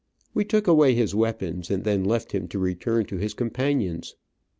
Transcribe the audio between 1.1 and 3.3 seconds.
weapons, and then left him to return to